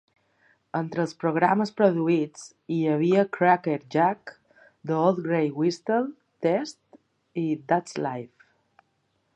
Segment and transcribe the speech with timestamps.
[0.77, 4.33] Entre els programes produïts hi havia "Crackerjack",
[4.91, 6.03] "The Old Grey Whistle
[6.47, 7.01] Test"
[7.45, 8.51] i "That's Life!